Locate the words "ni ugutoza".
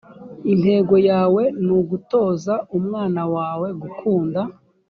1.65-2.53